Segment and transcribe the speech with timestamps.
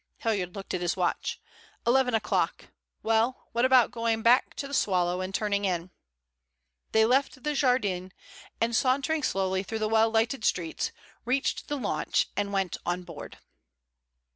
[0.17, 1.39] Hilliard looked at his watch.
[1.85, 2.69] "Eleven o'clock.
[3.03, 5.91] Well, what about going back to the Swallow and turning in?"
[6.91, 8.11] They left the Jardin,
[8.59, 10.91] and, sauntering slowly through the well lighted streets,
[11.23, 13.37] reached the launch and went on board.